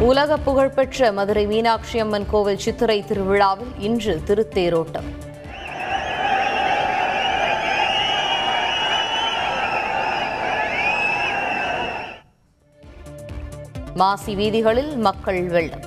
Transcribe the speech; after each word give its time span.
உலக 0.00 0.36
புகழ்பெற்ற 0.36 1.12
மதுரை 1.12 1.46
மீனாட்சி 1.46 1.98
அம்மன் 1.98 2.26
கோவில் 2.30 2.58
சித்திரை 2.58 3.04
திருவிழாவில் 3.04 3.72
இன்று 3.78 4.20
திருத்தேரோட்டம். 4.26 5.08
மாசி 13.94 14.34
வீதிகளில் 14.34 14.96
மக்கள் 14.96 15.42
வெள்ளம். 15.42 15.84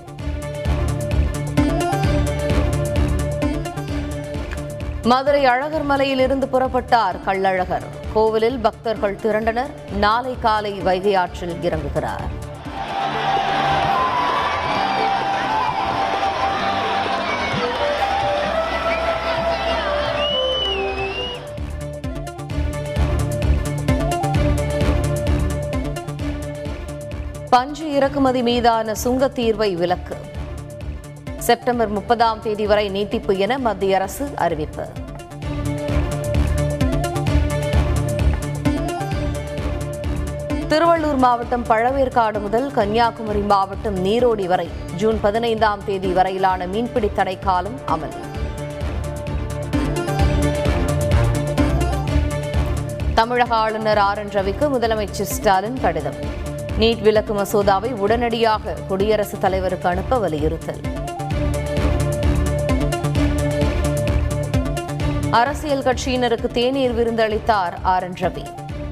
மதுரை 5.04 5.46
அழகர் 5.46 5.84
மலையில் 5.84 6.20
இருந்து 6.20 6.48
புறப்பட்டார் 6.48 7.20
கள்ளழகர். 7.26 7.88
கோவிலில் 8.14 8.60
பக்தர்கள் 8.60 9.16
திரண்டனர். 9.16 9.70
நாளை 9.96 10.36
காலை 10.42 10.72
வைகை 10.72 11.16
ஆற்றில் 11.16 11.58
இறங்குகிறார். 11.62 12.52
பஞ்சு 27.54 27.92
இறக்குமதி 27.92 28.42
மீதான 28.44 28.94
சுங்க 29.02 29.28
தீர்வை 29.28 29.68
விலக்கு. 29.80 30.16
செப்டம்பர் 31.48 31.90
முப்பதாம் 31.90 32.40
தேதி 32.44 32.66
வரை 32.66 32.90
நீட்டிப்பு 32.90 33.34
என 33.38 33.58
மத்திய 33.58 33.96
அரசு 33.98 34.26
அறிவிப்பு. 34.36 34.86
திருவள்ளூர் 40.72 41.20
மாவட்டம் 41.26 41.66
பழவேற்காடு 41.66 42.40
முதல் 42.40 42.72
கன்னியாகுமரி 42.72 43.44
மாவட்டம் 43.54 43.98
நீரோடி 44.06 44.48
வரை 44.54 44.70
ஜூன் 44.96 45.20
பதினைந்தாம் 45.22 45.84
தேதி 45.86 46.12
வரையிலான 46.12 46.68
மீன்பிடி 46.68 47.12
தடை 47.14 47.40
காலம் 47.40 47.78
அமல். 47.96 48.16
தமிழக 53.14 53.56
ஆளுநர் 53.56 53.98
ஆர் 53.98 54.18
என் 54.18 54.34
ரவிக்கு 54.40 54.68
முதலமைச்சர் 54.78 55.32
ஸ்டாலின் 55.36 55.80
கடிதம். 55.82 56.42
நீட் 56.80 57.02
விலக்கு 57.02 57.34
மசோதாவை 57.34 57.92
உடனடியாக 57.92 58.76
குடியரசுத் 58.88 59.42
தலைவருக்கு 59.42 59.90
அனுப்ப 59.90 60.18
வலியுறுத்தல். 60.18 60.80
அரசியல் 65.32 65.82
கட்சியினருக்கு 65.82 66.48
தேநீர் 66.48 66.96
விருந்தளித்தார் 66.96 67.74
ஆர். 67.82 68.04
என். 68.04 68.14
ரவி. 68.14 68.46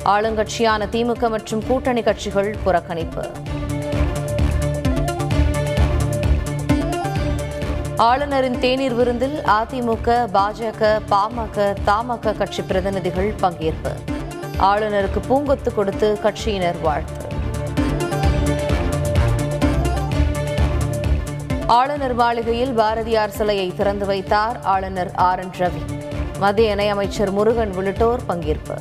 ஆளுங்கட்சியான 0.06 0.88
திமுக 0.92 1.30
மற்றும் 1.30 1.64
கூட்டணி 1.68 2.02
கட்சிகள் 2.02 2.56
புறக்கணிப்பு. 2.66 3.30
ஆளுநரின் 7.98 8.60
தேநீர் 8.60 8.94
விருந்தில் 8.94 9.38
அதிமுக 9.38 10.28
பாஜக 10.34 11.00
பாமக 11.10 11.76
தமாக 11.86 12.38
கட்சி 12.38 12.62
பிரதிநிதிகள் 12.62 13.34
பங்கேற்பு. 13.42 13.92
ஆளுநருக்கு 14.60 15.20
பூங்கொத்து 15.30 15.74
கொடுத்து 15.74 16.20
கட்சியினர் 16.24 16.82
வாழ்த்து. 16.82 17.40
ஆளுநர் 21.76 22.14
மாளிகையில் 22.14 22.72
பாரதியார் 22.80 23.34
சிலையை 23.36 23.74
திறந்து 23.76 24.06
வைத்தார் 24.10 24.58
ஆளுநர் 24.72 25.12
ஆர் 25.28 25.42
என் 25.44 25.54
ரவி. 25.60 25.82
மத்திய 26.40 26.76
இணையமைச்சர் 26.76 27.32
முருகன் 27.32 27.72
உள்ளிட்டோர் 27.80 28.24
பங்கேற்பு. 28.30 28.76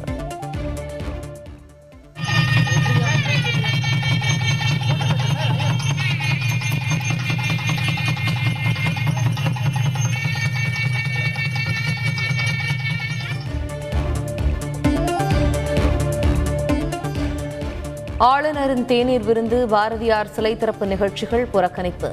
ஆளுநரின் 18.32 18.84
தேநீர் 18.86 19.24
விருந்து 19.28 19.60
பாரதியார் 19.68 20.34
சிலை 20.34 20.54
திறப்பு 20.56 20.86
நிகழ்ச்சிகள் 20.86 21.48
புறக்கணிப்பு. 21.52 22.12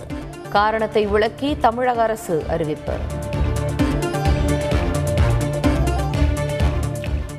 காரணத்தை 0.52 1.06
விளக்கி 1.06 1.58
தமிழக 1.58 2.02
அரசு 2.02 2.44
அறிவிப்பு. 2.50 2.94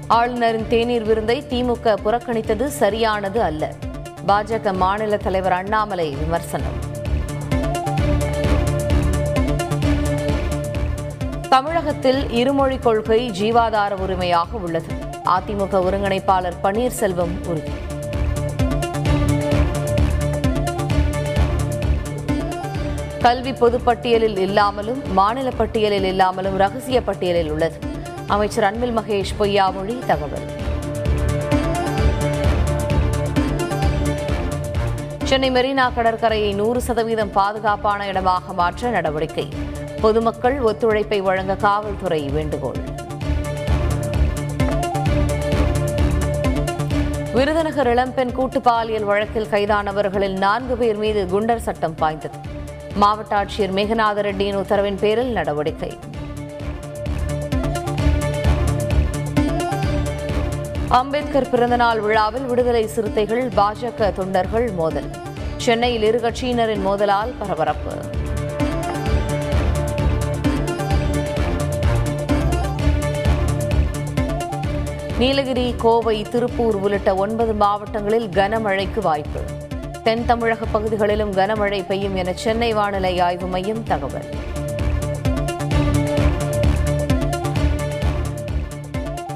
ஆளுநரின் 0.07 0.69
தேநீர் 0.69 1.03
விருந்தை 1.03 1.45
திமுக 1.51 1.97
புறக்கணித்தது 2.05 2.67
சரியானது 2.67 3.43
அல்ல. 3.43 3.73
பாஜக 4.29 4.75
மாநில 4.75 5.17
தலைவர் 5.17 5.53
அண்ணாமலை 5.53 6.17
விமர்சனம். 6.21 6.87
தமிழகத்தில் 11.49 12.27
இருமொழிக் 12.27 12.83
கொள்கை 12.83 13.31
ஜீவாதார 13.31 13.91
உரிமையாக 13.91 14.57
உள்ளது. 14.57 14.95
அதிமுக 15.25 15.73
ஒருங்கிணைப்பாளர் 15.73 16.57
பன்னீர்செல்வம் 16.63 17.47
உறுதி. 17.47 17.71
கல்வி 23.29 23.51
பொதுப்பட்டியலில் 23.51 24.39
இல்லாமலும் 24.39 25.13
மாநில 25.13 25.51
பட்டியலில் 25.51 26.05
இல்லாமலும் 26.05 26.57
ரகசிய 26.57 27.03
பட்டியலில் 27.03 27.51
உள்ளது. 27.51 27.79
அமைச்சர் 28.27 28.65
அன்பில் 28.65 28.97
மகேஷ் 28.99 29.33
பொய்யாமொழி 29.39 29.99
தகவல். 30.07 30.47
சென்னை 35.25 35.51
மெரினா 35.51 35.95
கடற்கரையை 35.95 36.55
நூறு 36.55 36.81
சதவீதம் 36.81 37.31
பாதுகாப்பான 37.31 38.07
இடமாக 38.07 38.53
மாற்ற 38.53 38.91
நடவடிக்கை. 38.91 39.49
பொதுமக்கள் 40.01 40.61
ஒத்துழைப்பை 40.61 41.23
வழங்க 41.23 41.57
காவல்துறை 41.57 42.29
வேண்டுகோள். 42.29 42.81
விருதுநகர் 47.33 47.87
இளம்பெண் 47.87 48.33
கூட்டு 48.33 48.61
பாலியல் 48.61 49.05
வழக்கில் 49.05 49.51
கைதானவர்களில் 49.51 50.39
நான்கு 50.39 50.77
பேர் 50.77 50.97
மீது 50.97 51.29
குண்டர் 51.33 51.57
சட்டம் 51.57 51.95
பாய்ந்தது. 51.95 52.39
மாவட்ட 52.95 53.45
ஆட்சியர் 53.45 53.73
மேகநாத 53.73 54.23
ரெட்டியின் 54.23 54.57
உத்தரவின் 54.57 54.99
பேரில் 55.01 55.33
நடவடிக்கை. 55.33 55.99
அம்பேத்கர் 60.89 61.51
பிறந்தநாள் 61.51 62.01
விழாவில் 62.01 62.45
விடுதலை 62.45 62.87
சிறுத்தைகள் 62.87 63.49
பாஜக 63.49 64.13
தொண்டர்கள் 64.13 64.71
மோதல். 64.71 65.11
சென்னையில் 65.57 66.03
இரு 66.03 66.19
கட்சியினரின் 66.19 66.85
மோதலால் 66.87 67.33
பரபரப்பு. 67.39 67.95
நீலகிரி 75.19 75.75
கோவை 75.79 76.23
திருப்பூர் 76.23 76.75
உள்ளிட்ட 76.75 77.15
ஒன்பது 77.15 77.55
மாவட்டங்களில் 77.55 78.29
கனமழைக்கு 78.29 79.01
வாய்ப்பு. 79.01 79.41
தென் 80.09 80.27
தமிழக 80.27 80.65
பகுதிகளிலும் 80.65 81.33
கனமழை 81.33 81.87
பெய்யும் 81.87 82.15
என 82.17 82.33
சென்னை 82.33 82.73
வானிலை 82.73 83.21
ஆய்வு 83.21 83.47
மையம் 83.47 83.83
தகவல். 83.83 84.29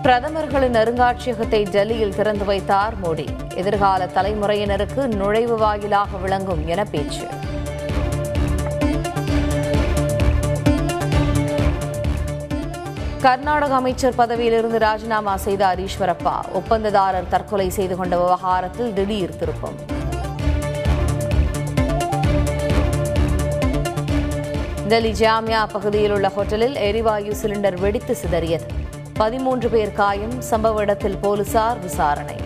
பிரதமர்களின் 0.02 0.74
அருங்காட்சியகத்தை 0.74 1.70
டெல்லியில் 1.70 2.14
திறந்து 2.14 2.44
வைத்தார் 2.44 2.94
மோடி. 3.02 3.26
எதிர்கால 3.54 4.08
தலைமுறையினருக்கு 4.14 5.06
நுழைவு 5.06 5.56
வாயிலாக 5.56 6.16
விளங்கும் 6.16 6.66
என 6.66 6.84
பேச்சு. 6.84 7.26
கர்நாடக 13.20 13.74
அமைச்சர் 13.74 14.18
பதவியிலிருந்து 14.18 14.78
ராஜினாமா 14.78 15.36
செய்தார் 15.36 15.80
ஈஸ்வரப்பா. 15.80 16.36
ஒப்பந்ததாரர் 16.54 17.28
தற்கொலை 17.28 17.70
செய்து 17.70 17.96
கொண்ட 17.96 18.16
விவகாரத்தில் 18.16 18.92
திடீர் 18.92 19.36
திருப்பம். 19.36 20.00
டெல்லி 24.92 25.10
ஜாமியா 25.20 25.60
பகுதியில் 25.72 26.12
உள்ள 26.14 26.28
ஹோட்டலில் 26.36 26.74
எரிவாயு 26.86 27.34
சிலிண்டர் 27.42 27.76
வெடித்து 27.80 28.16
சிதறியது. 28.22 28.66
பதிமூன்று 29.20 29.68
பேர் 29.68 29.92
காயம் 29.92 30.34
சம்பவ 30.50 30.80
இடத்தில் 30.80 31.16
போலீசார் 31.20 31.78
விசாரணை. 31.78 32.36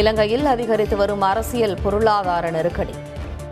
இலங்கையில் 0.00 0.46
அதிகரித்து 0.46 0.96
வரும் 0.96 1.20
அரசியல் 1.20 1.78
பொருளாதார 1.82 2.50
நெருக்கடி. 2.50 2.96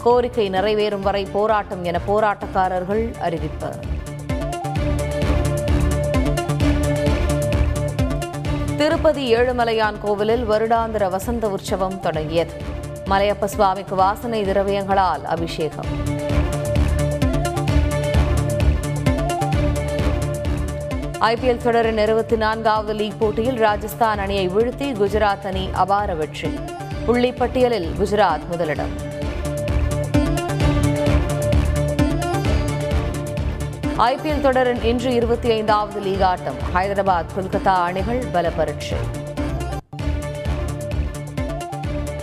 கோரிக்கை 0.03 0.51
நிறைவேறும் 0.51 1.01
வரை 1.01 1.25
போராட்டம் 1.25 1.85
என 1.85 2.01
போராட்டக்காரர்கள் 2.09 3.19
அறிவிப்பு. 3.19 3.69
திருப்பதி 8.77 9.35
ஏழுமலையான் 9.35 9.95
கோவிலில் 10.03 10.51
வருடாந்திர 10.51 11.11
வசந்த 11.11 11.49
உற்சவம் 11.49 12.01
தொடங்கியது. 12.01 12.53
மலையப்ப 13.07 13.45
சுவாமிக்கு 13.45 13.95
வாசனை 13.95 14.45
திரவியங்களால் 14.45 15.25
அபிஷேகம். 15.25 16.07
ஐபிஎல் 21.21 21.57
தொடரின் 21.57 21.99
இருபத்தி 21.99 22.37
நான்காவது 22.37 22.93
லீக் 22.93 23.19
போட்டியில் 23.19 23.57
ராஜஸ்தான் 23.57 24.19
அணியை 24.19 24.49
வீழ்த்தி 24.49 24.93
குஜராத் 24.93 25.47
அணி 25.47 25.69
அபார 25.73 26.15
வெற்றி. 26.15 26.51
புள்ளி 27.07 27.33
பட்டியலில் 27.33 27.93
குஜராத் 28.01 28.49
முதலிடம். 28.51 29.08
ஐபிஎல் 33.99 34.43
தொடரின் 34.43 34.83
இன்று 34.85 35.11
இருபத்தி 35.11 35.49
ஐந்தாவது 35.53 36.01
லீக் 36.01 36.23
ஆட்டம் 36.23 36.59
ஹைதராபாத் 36.75 37.33
கொல்கத்தா 37.37 37.73
அணிகள் 37.87 38.21
பல 38.33 38.51
பரீட்சை 38.51 38.99